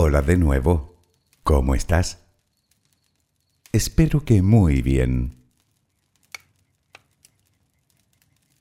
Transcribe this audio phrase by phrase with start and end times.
[0.00, 0.94] Hola de nuevo.
[1.42, 2.22] ¿Cómo estás?
[3.72, 5.34] Espero que muy bien.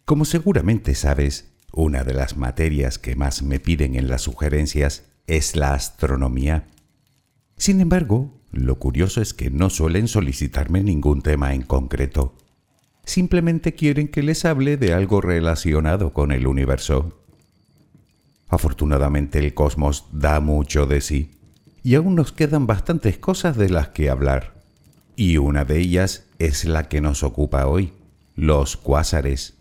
[0.04, 5.56] Como seguramente sabes, una de las materias que más me piden en las sugerencias es
[5.56, 6.66] la astronomía.
[7.56, 12.36] Sin embargo, lo curioso es que no suelen solicitarme ningún tema en concreto.
[13.06, 17.27] Simplemente quieren que les hable de algo relacionado con el universo.
[18.50, 21.32] Afortunadamente el cosmos da mucho de sí,
[21.84, 24.62] y aún nos quedan bastantes cosas de las que hablar.
[25.16, 27.94] Y una de ellas es la que nos ocupa hoy,
[28.36, 29.56] los cuásares.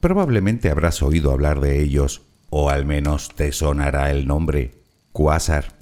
[0.00, 4.74] Probablemente habrás oído hablar de ellos, o al menos te sonará el nombre,
[5.12, 5.74] cuásar.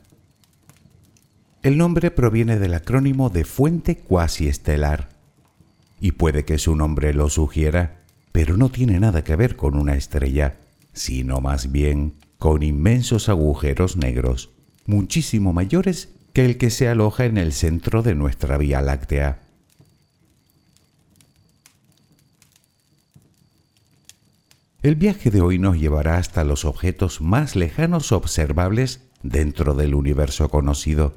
[1.63, 5.09] El nombre proviene del acrónimo de fuente cuasi-estelar,
[6.01, 8.01] y puede que su nombre lo sugiera,
[8.33, 10.60] pero no tiene nada que ver con una estrella
[10.93, 14.51] sino más bien con inmensos agujeros negros,
[14.87, 19.43] muchísimo mayores que el que se aloja en el centro de nuestra Vía Láctea.
[24.83, 30.49] El viaje de hoy nos llevará hasta los objetos más lejanos observables dentro del universo
[30.49, 31.15] conocido,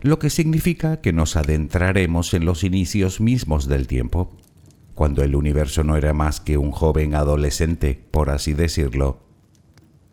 [0.00, 4.36] lo que significa que nos adentraremos en los inicios mismos del tiempo
[4.98, 9.20] cuando el universo no era más que un joven adolescente, por así decirlo.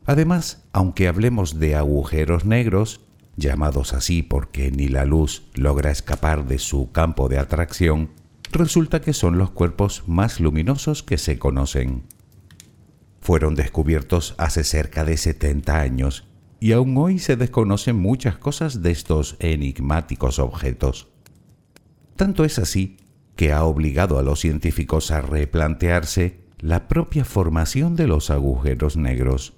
[0.05, 3.01] Además, aunque hablemos de agujeros negros,
[3.35, 8.11] llamados así porque ni la luz logra escapar de su campo de atracción,
[8.51, 12.03] resulta que son los cuerpos más luminosos que se conocen.
[13.21, 16.27] Fueron descubiertos hace cerca de 70 años
[16.59, 21.07] y aún hoy se desconocen muchas cosas de estos enigmáticos objetos.
[22.15, 22.97] Tanto es así
[23.35, 29.53] que ha obligado a los científicos a replantearse la propia formación de los agujeros negros.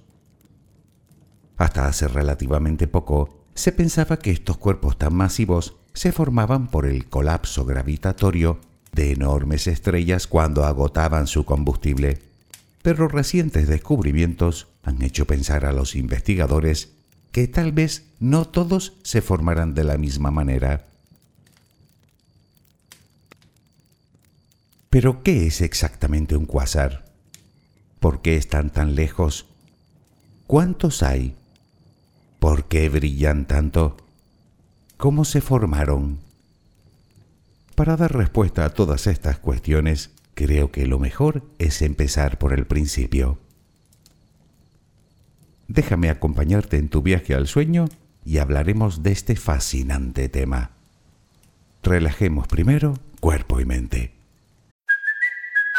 [1.56, 7.08] Hasta hace relativamente poco, se pensaba que estos cuerpos tan masivos se formaban por el
[7.08, 8.60] colapso gravitatorio
[8.92, 12.18] de enormes estrellas cuando agotaban su combustible,
[12.82, 16.92] pero recientes descubrimientos han hecho pensar a los investigadores
[17.32, 20.87] que tal vez no todos se formarán de la misma manera.
[24.98, 27.04] Pero, ¿qué es exactamente un cuásar?
[28.00, 29.46] ¿Por qué están tan lejos?
[30.48, 31.36] ¿Cuántos hay?
[32.40, 33.96] ¿Por qué brillan tanto?
[34.96, 36.18] ¿Cómo se formaron?
[37.76, 42.66] Para dar respuesta a todas estas cuestiones, creo que lo mejor es empezar por el
[42.66, 43.38] principio.
[45.68, 47.88] Déjame acompañarte en tu viaje al sueño
[48.24, 50.72] y hablaremos de este fascinante tema.
[51.84, 54.17] Relajemos primero cuerpo y mente.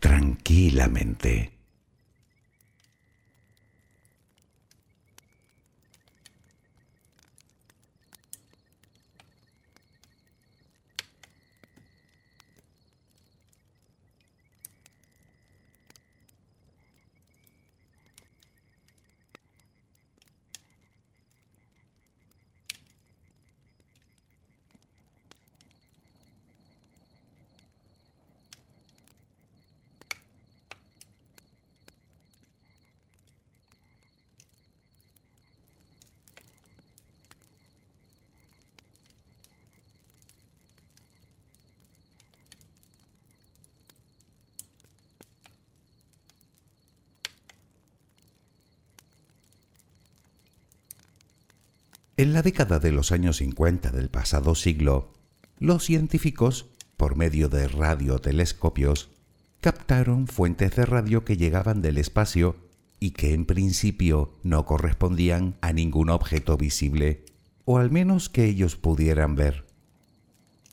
[0.00, 1.59] tranquilamente.
[52.20, 55.14] En la década de los años 50 del pasado siglo,
[55.58, 56.66] los científicos,
[56.98, 59.08] por medio de radiotelescopios,
[59.62, 62.56] captaron fuentes de radio que llegaban del espacio
[62.98, 67.24] y que en principio no correspondían a ningún objeto visible,
[67.64, 69.64] o al menos que ellos pudieran ver.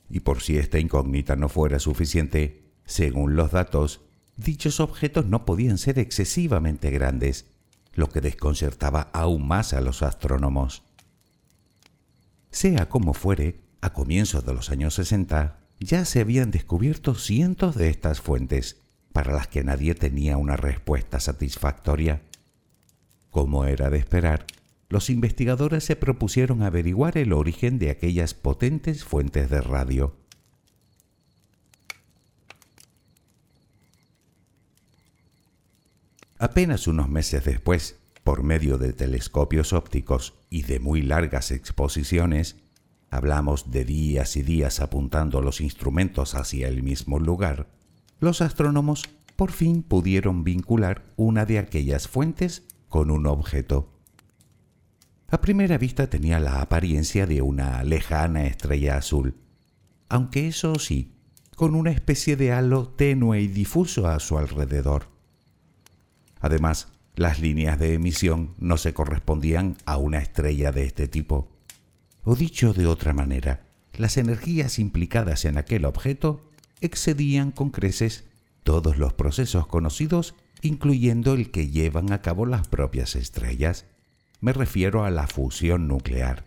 [0.09, 4.01] Y por si esta incógnita no fuera suficiente, según los datos,
[4.35, 7.45] dichos objetos no podían ser excesivamente grandes,
[7.93, 10.83] lo que desconcertaba aún más a los astrónomos.
[12.57, 17.89] Sea como fuere, a comienzos de los años 60 ya se habían descubierto cientos de
[17.89, 18.81] estas fuentes,
[19.13, 22.23] para las que nadie tenía una respuesta satisfactoria.
[23.29, 24.47] Como era de esperar,
[24.89, 30.15] los investigadores se propusieron averiguar el origen de aquellas potentes fuentes de radio.
[36.39, 37.97] Apenas unos meses después,
[38.27, 42.57] por medio de telescopios ópticos y de muy largas exposiciones,
[43.09, 47.69] hablamos de días y días apuntando los instrumentos hacia el mismo lugar,
[48.19, 49.03] los astrónomos
[49.37, 53.93] por fin pudieron vincular una de aquellas fuentes con un objeto.
[55.29, 59.35] A primera vista tenía la apariencia de una lejana estrella azul,
[60.09, 61.13] aunque eso sí,
[61.55, 65.05] con una especie de halo tenue y difuso a su alrededor.
[66.41, 71.49] Además, las líneas de emisión no se correspondían a una estrella de este tipo.
[72.23, 76.47] O dicho de otra manera, las energías implicadas en aquel objeto
[76.79, 78.25] excedían con creces
[78.61, 83.85] todos los procesos conocidos, incluyendo el que llevan a cabo las propias estrellas.
[84.39, 86.45] Me refiero a la fusión nuclear.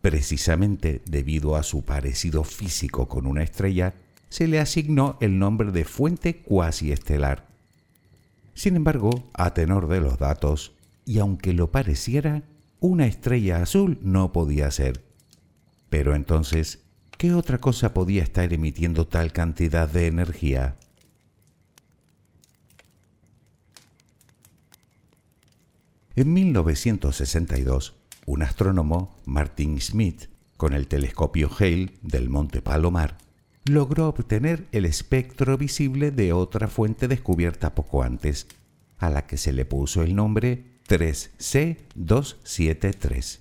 [0.00, 3.92] Precisamente debido a su parecido físico con una estrella,
[4.30, 7.47] se le asignó el nombre de fuente cuasi estelar
[8.58, 10.72] sin embargo, a tenor de los datos,
[11.04, 12.42] y aunque lo pareciera,
[12.80, 15.04] una estrella azul no podía ser.
[15.88, 16.80] Pero entonces,
[17.18, 20.76] ¿qué otra cosa podía estar emitiendo tal cantidad de energía?
[26.16, 27.94] En 1962,
[28.26, 30.24] un astrónomo, Martin Smith,
[30.56, 33.18] con el telescopio Hale del Monte Palomar,
[33.68, 38.46] logró obtener el espectro visible de otra fuente descubierta poco antes,
[38.98, 43.38] a la que se le puso el nombre 3C273.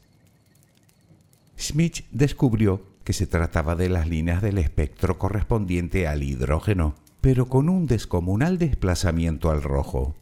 [1.58, 7.70] Schmidt descubrió que se trataba de las líneas del espectro correspondiente al hidrógeno, pero con
[7.70, 10.16] un descomunal desplazamiento al rojo.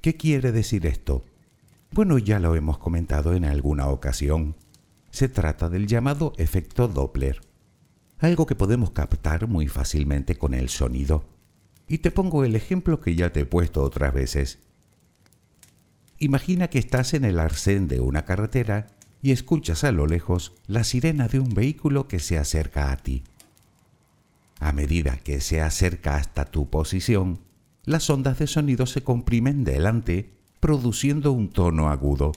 [0.00, 1.24] ¿Qué quiere decir esto?
[1.90, 4.54] Bueno, ya lo hemos comentado en alguna ocasión.
[5.10, 7.40] Se trata del llamado efecto Doppler,
[8.18, 11.24] algo que podemos captar muy fácilmente con el sonido.
[11.86, 14.58] Y te pongo el ejemplo que ya te he puesto otras veces.
[16.18, 18.88] Imagina que estás en el arcén de una carretera
[19.22, 23.22] y escuchas a lo lejos la sirena de un vehículo que se acerca a ti.
[24.60, 27.38] A medida que se acerca hasta tu posición,
[27.84, 32.32] las ondas de sonido se comprimen delante, produciendo un tono agudo.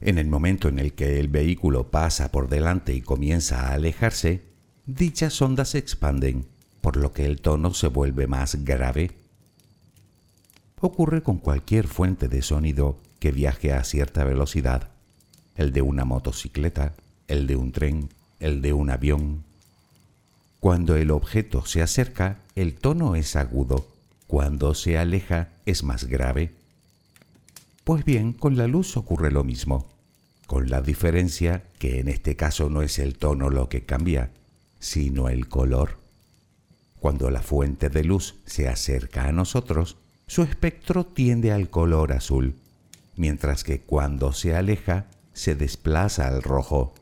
[0.00, 4.42] En el momento en el que el vehículo pasa por delante y comienza a alejarse,
[4.86, 6.46] dichas ondas se expanden,
[6.80, 9.12] por lo que el tono se vuelve más grave.
[10.80, 14.90] Ocurre con cualquier fuente de sonido que viaje a cierta velocidad,
[15.56, 16.92] el de una motocicleta,
[17.28, 18.10] el de un tren,
[18.40, 19.46] el de un avión,
[20.66, 23.86] cuando el objeto se acerca, el tono es agudo.
[24.26, 26.55] Cuando se aleja, es más grave.
[27.86, 29.86] Pues bien, con la luz ocurre lo mismo,
[30.48, 34.32] con la diferencia que en este caso no es el tono lo que cambia,
[34.80, 35.96] sino el color.
[36.98, 42.56] Cuando la fuente de luz se acerca a nosotros, su espectro tiende al color azul,
[43.14, 46.92] mientras que cuando se aleja, se desplaza al rojo.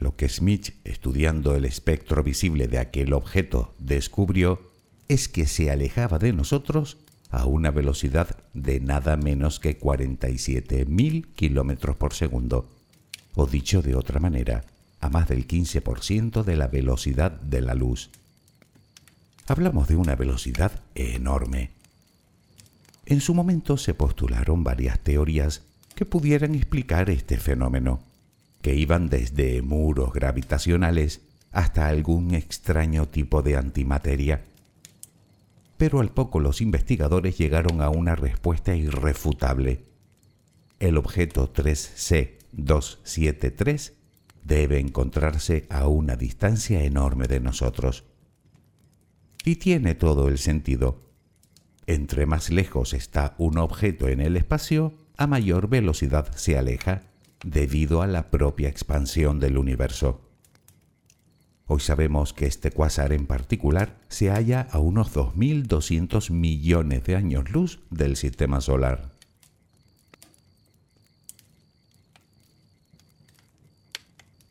[0.00, 4.74] Lo que Smith, estudiando el espectro visible de aquel objeto, descubrió
[5.08, 6.98] es que se alejaba de nosotros
[7.30, 12.68] a una velocidad de nada menos que 47.000 kilómetros por segundo,
[13.34, 14.64] o dicho de otra manera,
[15.00, 18.10] a más del 15% de la velocidad de la luz.
[19.46, 21.70] Hablamos de una velocidad enorme.
[23.04, 25.62] En su momento se postularon varias teorías
[25.94, 28.00] que pudieran explicar este fenómeno
[28.62, 31.20] que iban desde muros gravitacionales
[31.52, 34.42] hasta algún extraño tipo de antimateria.
[35.76, 39.84] Pero al poco los investigadores llegaron a una respuesta irrefutable.
[40.78, 43.92] El objeto 3C273
[44.44, 48.04] debe encontrarse a una distancia enorme de nosotros.
[49.44, 51.02] Y tiene todo el sentido.
[51.86, 57.02] Entre más lejos está un objeto en el espacio, a mayor velocidad se aleja
[57.44, 60.25] debido a la propia expansión del universo.
[61.68, 67.50] Hoy sabemos que este cuásar en particular se halla a unos 2.200 millones de años
[67.50, 69.10] luz del sistema solar.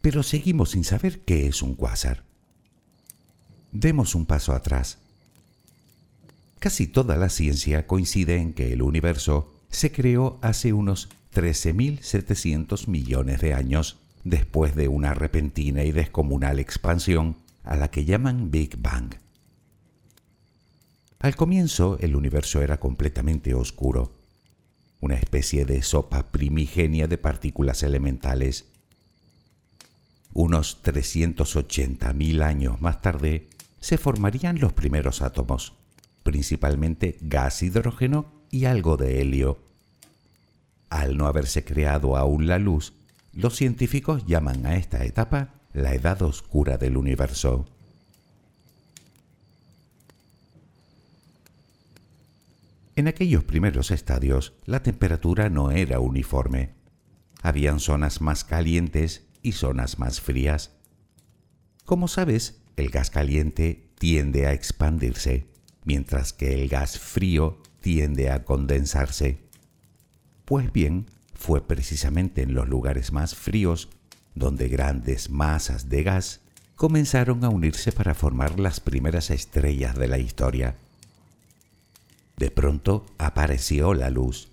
[0.02, 2.24] Pero seguimos sin saber qué es un cuásar.
[3.72, 5.00] Demos un paso atrás.
[6.60, 13.40] Casi toda la ciencia coincide en que el universo se creó hace unos 13.700 millones
[13.40, 19.16] de años después de una repentina y descomunal expansión a la que llaman Big Bang.
[21.20, 24.12] Al comienzo el universo era completamente oscuro,
[25.00, 28.66] una especie de sopa primigenia de partículas elementales.
[30.34, 33.48] Unos 380.000 años más tarde
[33.80, 35.74] se formarían los primeros átomos,
[36.24, 39.66] principalmente gas hidrógeno y algo de helio
[40.90, 42.94] al no haberse creado aún la luz,
[43.36, 47.66] los científicos llaman a esta etapa la edad oscura del universo.
[52.96, 56.72] En aquellos primeros estadios, la temperatura no era uniforme.
[57.42, 60.72] Habían zonas más calientes y zonas más frías.
[61.84, 65.46] Como sabes, el gas caliente tiende a expandirse,
[65.84, 69.40] mientras que el gas frío tiende a condensarse.
[70.46, 71.08] Pues bien,
[71.46, 73.90] fue precisamente en los lugares más fríos
[74.34, 76.40] donde grandes masas de gas
[76.76, 80.76] comenzaron a unirse para formar las primeras estrellas de la historia.
[82.36, 84.48] De pronto apareció la luz.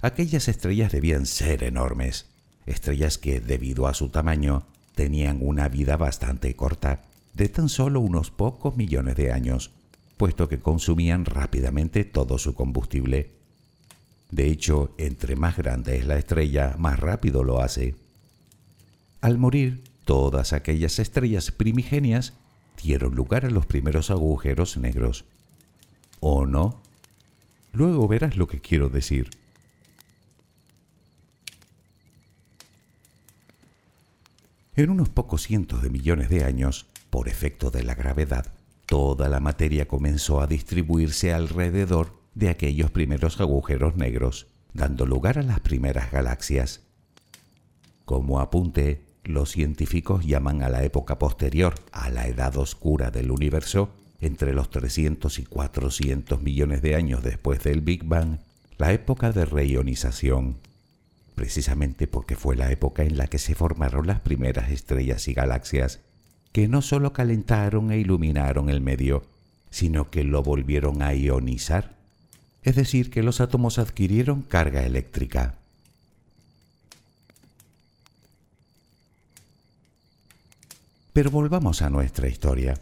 [0.00, 2.26] Aquellas estrellas debían ser enormes,
[2.66, 8.32] estrellas que, debido a su tamaño, tenían una vida bastante corta, de tan solo unos
[8.32, 9.70] pocos millones de años,
[10.16, 13.41] puesto que consumían rápidamente todo su combustible.
[14.32, 17.96] De hecho, entre más grande es la estrella, más rápido lo hace.
[19.20, 22.32] Al morir, todas aquellas estrellas primigenias
[22.82, 25.26] dieron lugar a los primeros agujeros negros.
[26.20, 26.80] ¿O no?
[27.74, 29.28] Luego verás lo que quiero decir.
[34.76, 38.54] En unos pocos cientos de millones de años, por efecto de la gravedad,
[38.86, 45.42] toda la materia comenzó a distribuirse alrededor de aquellos primeros agujeros negros, dando lugar a
[45.42, 46.82] las primeras galaxias.
[48.04, 53.90] Como apunte, los científicos llaman a la época posterior a la edad oscura del universo,
[54.20, 58.38] entre los 300 y 400 millones de años después del Big Bang,
[58.78, 60.58] la época de reionización,
[61.34, 66.00] precisamente porque fue la época en la que se formaron las primeras estrellas y galaxias,
[66.52, 69.24] que no solo calentaron e iluminaron el medio,
[69.70, 71.96] sino que lo volvieron a ionizar,
[72.62, 75.54] es decir, que los átomos adquirieron carga eléctrica.
[81.12, 82.80] Pero volvamos a nuestra historia.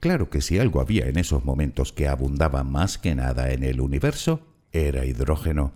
[0.00, 3.80] Claro que si algo había en esos momentos que abundaba más que nada en el
[3.80, 4.40] universo,
[4.72, 5.72] era hidrógeno.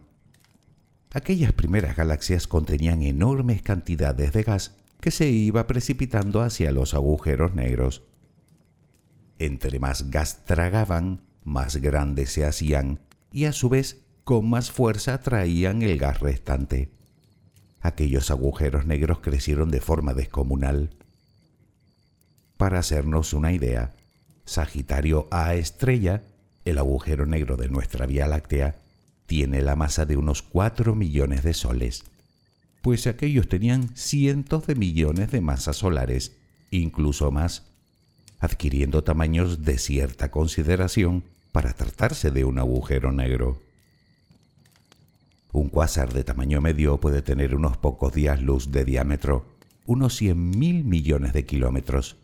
[1.13, 7.55] Aquellas primeras galaxias contenían enormes cantidades de gas que se iba precipitando hacia los agujeros
[7.55, 8.03] negros.
[9.39, 15.21] Entre más gas tragaban, más grandes se hacían y a su vez con más fuerza
[15.21, 16.91] traían el gas restante.
[17.81, 20.91] Aquellos agujeros negros crecieron de forma descomunal.
[22.57, 23.95] Para hacernos una idea,
[24.45, 26.25] Sagitario A estrella,
[26.65, 28.81] el agujero negro de nuestra Vía Láctea,
[29.27, 32.05] tiene la masa de unos 4 millones de soles,
[32.83, 36.33] pues aquellos tenían cientos de millones de masas solares,
[36.71, 37.65] incluso más,
[38.41, 43.63] adquiriendo tamaños de cierta consideración para tratarse de un agujero negro.
[45.53, 50.85] Un cuásar de tamaño medio puede tener unos pocos días luz de diámetro, unos 100.000
[50.85, 52.19] millones de kilómetros,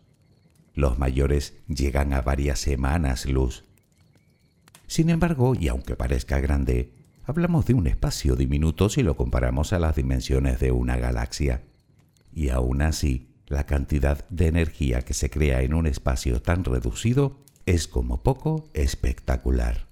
[0.75, 3.65] los mayores llegan a varias semanas luz.
[4.87, 6.93] Sin embargo, y aunque parezca grande,
[7.25, 11.63] hablamos de un espacio diminuto si lo comparamos a las dimensiones de una galaxia.
[12.35, 17.41] Y aún así, la cantidad de energía que se crea en un espacio tan reducido
[17.67, 19.87] es como poco espectacular.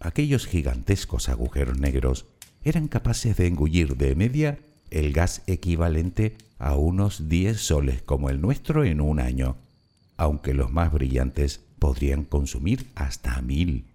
[0.00, 2.26] Aquellos gigantescos agujeros negros
[2.62, 4.58] eran capaces de engullir de media
[4.90, 9.56] el gas equivalente a unos 10 soles como el nuestro en un año,
[10.16, 13.86] aunque los más brillantes podrían consumir hasta mil.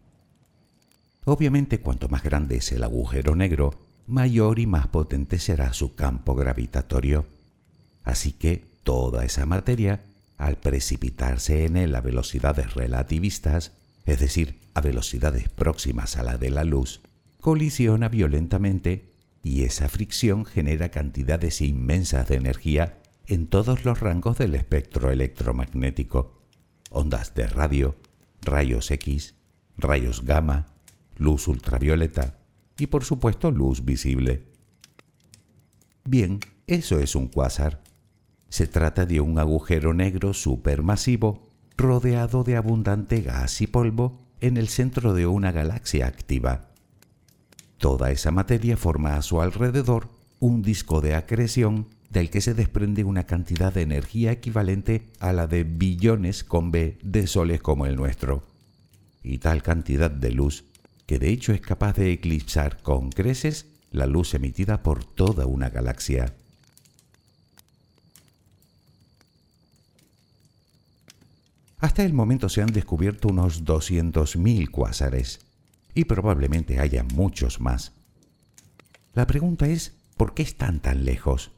[1.25, 3.73] Obviamente cuanto más grande es el agujero negro,
[4.07, 7.38] mayor y más potente será su campo gravitatorio.
[8.09, 10.01] Así que toda esa materia,
[10.39, 13.73] al precipitarse en él a velocidades relativistas,
[14.07, 17.01] es decir, a velocidades próximas a la de la luz,
[17.39, 24.55] colisiona violentamente y esa fricción genera cantidades inmensas de energía en todos los rangos del
[24.55, 26.41] espectro electromagnético,
[26.89, 27.95] ondas de radio,
[28.41, 29.35] rayos X,
[29.77, 30.65] rayos gamma,
[31.15, 32.39] luz ultravioleta
[32.75, 34.47] y por supuesto luz visible.
[36.05, 37.83] Bien, eso es un cuásar.
[38.49, 44.67] Se trata de un agujero negro supermasivo rodeado de abundante gas y polvo en el
[44.67, 46.69] centro de una galaxia activa.
[47.77, 50.09] Toda esa materia forma a su alrededor
[50.39, 55.47] un disco de acreción del que se desprende una cantidad de energía equivalente a la
[55.47, 58.43] de billones con B de soles como el nuestro,
[59.21, 60.65] y tal cantidad de luz
[61.05, 65.69] que de hecho es capaz de eclipsar con creces la luz emitida por toda una
[65.69, 66.35] galaxia.
[71.79, 75.39] Hasta el momento se han descubierto unos 200.000 cuásares
[75.93, 77.93] y probablemente haya muchos más.
[79.13, 81.51] La pregunta es, ¿por qué están tan lejos?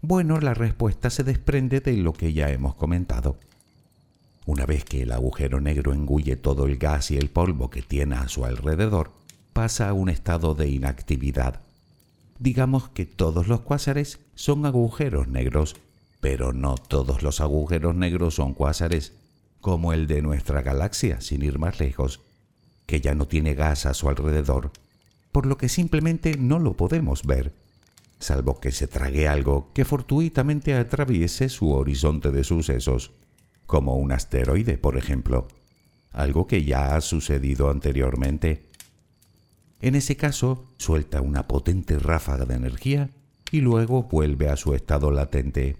[0.00, 3.38] Bueno, la respuesta se desprende de lo que ya hemos comentado.
[4.46, 8.14] Una vez que el agujero negro engulle todo el gas y el polvo que tiene
[8.14, 9.10] a su alrededor,
[9.52, 11.60] pasa a un estado de inactividad.
[12.38, 15.74] Digamos que todos los cuásares son agujeros negros,
[16.20, 19.14] pero no todos los agujeros negros son cuásares,
[19.60, 22.20] como el de nuestra galaxia, sin ir más lejos
[22.86, 24.72] que ya no tiene gas a su alrededor,
[25.30, 27.52] por lo que simplemente no lo podemos ver,
[28.18, 33.12] salvo que se trague algo que fortuitamente atraviese su horizonte de sucesos,
[33.66, 35.48] como un asteroide, por ejemplo,
[36.12, 38.70] algo que ya ha sucedido anteriormente.
[39.80, 43.10] En ese caso, suelta una potente ráfaga de energía
[43.52, 45.76] y luego vuelve a su estado latente.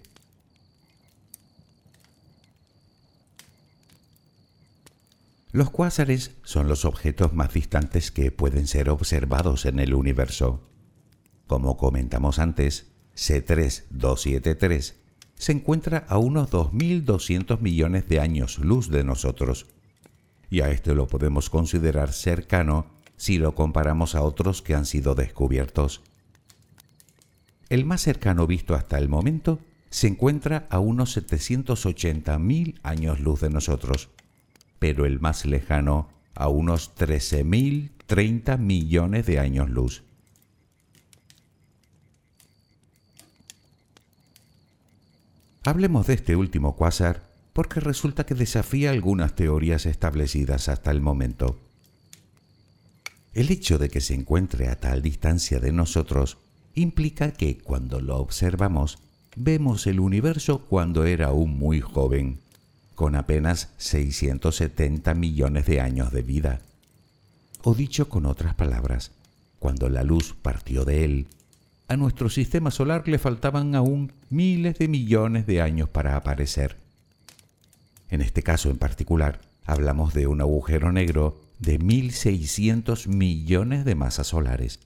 [5.51, 10.61] Los cuásares son los objetos más distantes que pueden ser observados en el universo.
[11.47, 14.93] Como comentamos antes, C3273
[15.33, 19.65] se encuentra a unos 2.200 millones de años luz de nosotros,
[20.51, 22.85] y a este lo podemos considerar cercano
[23.17, 26.03] si lo comparamos a otros que han sido descubiertos.
[27.69, 29.59] El más cercano visto hasta el momento
[29.89, 34.09] se encuentra a unos 780.000 años luz de nosotros,
[34.79, 40.01] pero el más lejano a unos 13.000 30 millones de años luz.
[45.63, 51.59] Hablemos de este último cuásar porque resulta que desafía algunas teorías establecidas hasta el momento.
[53.35, 56.39] El hecho de que se encuentre a tal distancia de nosotros
[56.73, 58.97] implica que cuando lo observamos
[59.35, 62.39] vemos el universo cuando era aún muy joven,
[62.99, 66.59] con apenas 670 millones de años de vida.
[67.63, 69.13] O dicho con otras palabras,
[69.57, 71.27] cuando la luz partió de él,
[71.87, 76.75] a nuestro sistema solar le faltaban aún miles de millones de años para aparecer.
[78.09, 84.27] En este caso en particular, hablamos de un agujero negro de 1.600 millones de masas
[84.27, 84.81] solares.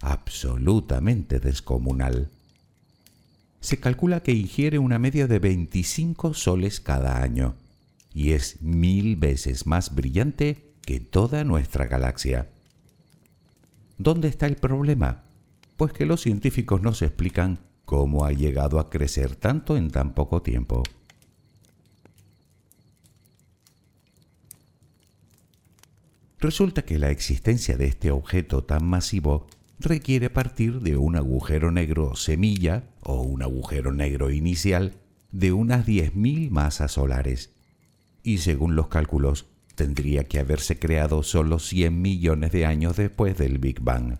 [0.00, 2.30] Absolutamente descomunal.
[3.60, 7.56] Se calcula que ingiere una media de 25 soles cada año
[8.14, 12.48] y es mil veces más brillante que toda nuestra galaxia.
[13.98, 15.24] ¿Dónde está el problema?
[15.76, 20.42] Pues que los científicos nos explican cómo ha llegado a crecer tanto en tan poco
[20.42, 20.82] tiempo.
[26.40, 29.48] Resulta que la existencia de este objeto tan masivo
[29.80, 34.94] requiere partir de un agujero negro semilla o un agujero negro inicial
[35.30, 37.52] de unas 10.000 masas solares.
[38.22, 43.58] Y según los cálculos, tendría que haberse creado solo 100 millones de años después del
[43.58, 44.18] Big Bang.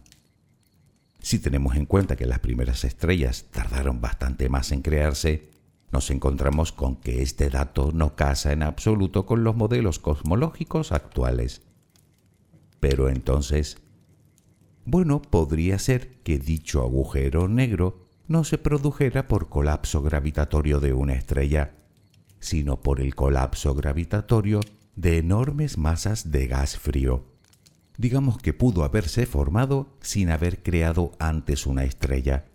[1.20, 5.50] Si tenemos en cuenta que las primeras estrellas tardaron bastante más en crearse,
[5.90, 11.62] nos encontramos con que este dato no casa en absoluto con los modelos cosmológicos actuales.
[12.78, 13.78] Pero entonces,
[14.90, 21.12] bueno, podría ser que dicho agujero negro no se produjera por colapso gravitatorio de una
[21.12, 21.74] estrella,
[22.40, 24.60] sino por el colapso gravitatorio
[24.96, 27.26] de enormes masas de gas frío.
[27.98, 32.46] Digamos que pudo haberse formado sin haber creado antes una estrella.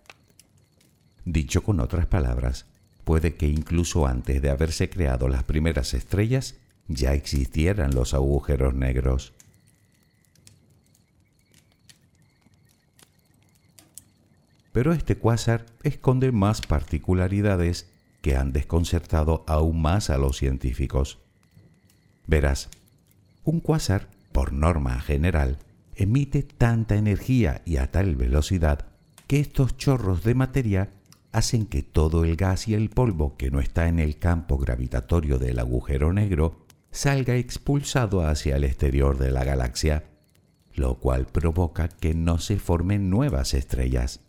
[1.24, 2.66] Dicho con otras palabras,
[3.04, 6.56] puede que incluso antes de haberse creado las primeras estrellas
[6.88, 9.34] ya existieran los agujeros negros.
[14.74, 17.88] Pero este cuásar esconde más particularidades
[18.22, 21.20] que han desconcertado aún más a los científicos.
[22.26, 22.70] Verás,
[23.44, 25.58] un cuásar, por norma general,
[25.94, 28.86] emite tanta energía y a tal velocidad
[29.28, 30.90] que estos chorros de materia
[31.30, 35.38] hacen que todo el gas y el polvo que no está en el campo gravitatorio
[35.38, 40.02] del agujero negro salga expulsado hacia el exterior de la galaxia,
[40.74, 44.23] lo cual provoca que no se formen nuevas estrellas.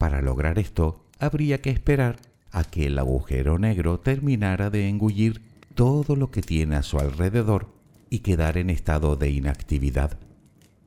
[0.00, 2.16] Para lograr esto, habría que esperar
[2.52, 5.42] a que el agujero negro terminara de engullir
[5.74, 7.68] todo lo que tiene a su alrededor
[8.08, 10.18] y quedar en estado de inactividad,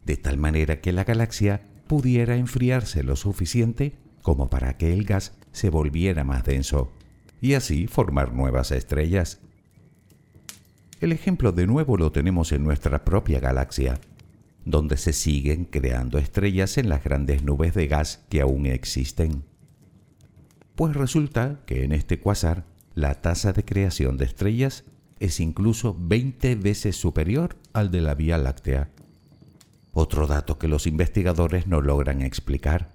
[0.04, 5.34] de tal manera que la galaxia pudiera enfriarse lo suficiente como para que el gas
[5.52, 6.92] se volviera más denso
[7.40, 9.42] y así formar nuevas estrellas.
[11.02, 14.00] El ejemplo de nuevo lo tenemos en nuestra propia galaxia
[14.66, 19.44] donde se siguen creando estrellas en las grandes nubes de gas que aún existen.
[20.76, 24.84] Pues resulta que en este cuásar la tasa de creación de estrellas
[25.20, 28.90] es incluso 20 veces superior al de la Vía Láctea.
[29.94, 32.92] Otro dato que los investigadores no logran explicar.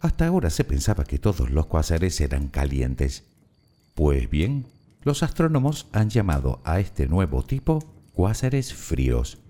[0.00, 3.24] Hasta ahora se pensaba que todos los cuásares eran calientes.
[3.94, 4.66] Pues bien,
[5.02, 7.80] los astrónomos han llamado a este nuevo tipo
[8.12, 9.41] cuásares fríos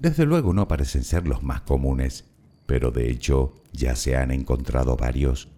[0.00, 2.24] desde luego no parecen ser los más comunes,
[2.66, 5.48] pero de hecho ya se han encontrado varios.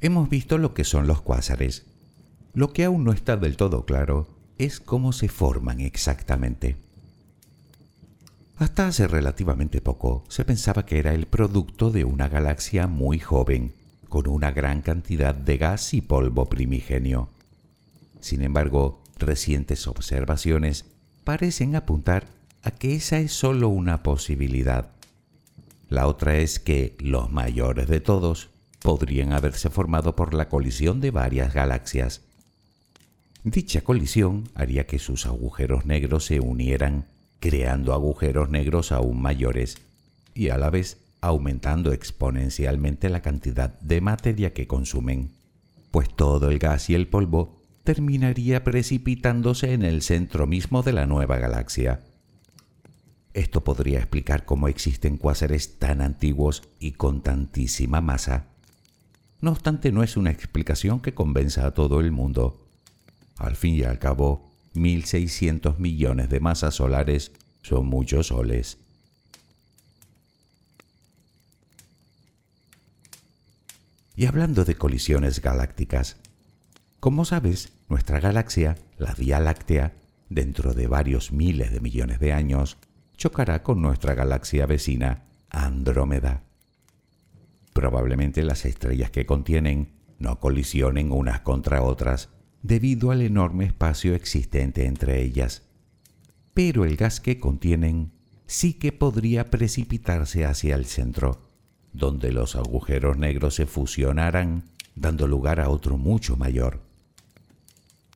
[0.00, 1.84] Hemos visto lo que son los cuásares.
[2.54, 6.76] Lo que aún no está del todo claro es cómo se forman exactamente.
[8.58, 13.74] Hasta hace relativamente poco se pensaba que era el producto de una galaxia muy joven,
[14.08, 17.28] con una gran cantidad de gas y polvo primigenio.
[18.20, 20.84] Sin embargo, recientes observaciones
[21.24, 22.26] parecen apuntar
[22.62, 24.90] a que esa es solo una posibilidad.
[25.88, 28.50] La otra es que los mayores de todos
[28.82, 32.22] podrían haberse formado por la colisión de varias galaxias.
[33.44, 37.06] Dicha colisión haría que sus agujeros negros se unieran,
[37.38, 39.78] creando agujeros negros aún mayores,
[40.34, 45.30] y a la vez aumentando exponencialmente la cantidad de materia que consumen,
[45.90, 51.06] pues todo el gas y el polvo terminaría precipitándose en el centro mismo de la
[51.06, 52.02] nueva galaxia.
[53.32, 58.48] Esto podría explicar cómo existen cuásares tan antiguos y con tantísima masa.
[59.40, 62.66] No obstante, no es una explicación que convenza a todo el mundo.
[63.36, 67.30] Al fin y al cabo, 1.600 millones de masas solares
[67.62, 68.78] son muchos soles.
[74.16, 76.16] Y hablando de colisiones galácticas,
[76.98, 79.94] como sabes, nuestra galaxia, la Vía Láctea,
[80.28, 82.78] dentro de varios miles de millones de años,
[83.16, 86.42] chocará con nuestra galaxia vecina, Andrómeda.
[87.72, 92.30] Probablemente las estrellas que contienen no colisionen unas contra otras
[92.62, 95.62] debido al enorme espacio existente entre ellas.
[96.54, 98.12] Pero el gas que contienen
[98.46, 101.42] sí que podría precipitarse hacia el centro,
[101.92, 106.85] donde los agujeros negros se fusionarán, dando lugar a otro mucho mayor.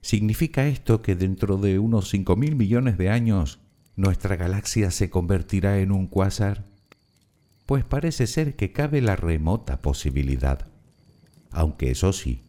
[0.03, 3.59] ¿Significa esto que dentro de unos 5.000 millones de años
[3.97, 6.65] nuestra galaxia se convertirá en un cuásar?
[7.67, 10.67] Pues parece ser que cabe la remota posibilidad.
[11.51, 12.43] Aunque eso sí,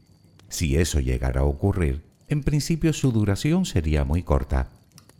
[0.49, 4.69] si eso llegara a ocurrir, en principio su duración sería muy corta,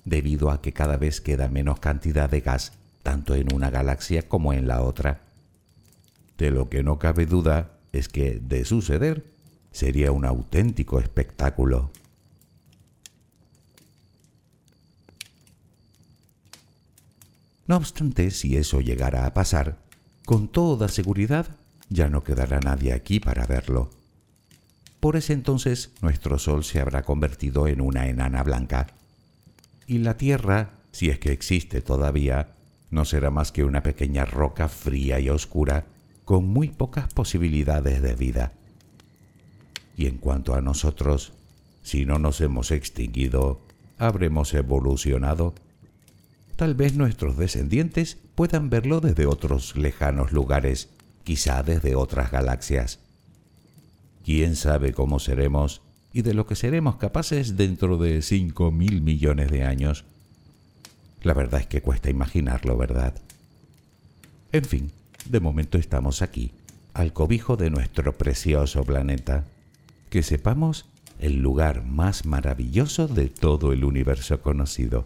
[0.05, 4.53] debido a que cada vez queda menos cantidad de gas, tanto en una galaxia como
[4.53, 5.21] en la otra.
[6.37, 9.25] De lo que no cabe duda es que, de suceder,
[9.71, 11.91] sería un auténtico espectáculo.
[17.71, 19.77] No obstante, si eso llegara a pasar,
[20.25, 21.55] con toda seguridad
[21.87, 23.91] ya no quedará nadie aquí para verlo.
[24.99, 28.87] Por ese entonces nuestro Sol se habrá convertido en una enana blanca.
[29.87, 32.55] Y la Tierra, si es que existe todavía,
[32.89, 35.85] no será más que una pequeña roca fría y oscura
[36.25, 38.51] con muy pocas posibilidades de vida.
[39.95, 41.31] Y en cuanto a nosotros,
[41.83, 43.61] si no nos hemos extinguido,
[43.97, 45.55] habremos evolucionado
[46.61, 50.89] Tal vez nuestros descendientes puedan verlo desde otros lejanos lugares,
[51.23, 52.99] quizá desde otras galaxias.
[54.23, 55.81] ¿Quién sabe cómo seremos
[56.13, 60.05] y de lo que seremos capaces dentro de cinco mil millones de años?
[61.23, 63.15] La verdad es que cuesta imaginarlo, ¿verdad?
[64.51, 64.91] En fin,
[65.25, 66.51] de momento estamos aquí,
[66.93, 69.45] al cobijo de nuestro precioso planeta.
[70.11, 70.85] Que sepamos
[71.17, 75.05] el lugar más maravilloso de todo el universo conocido.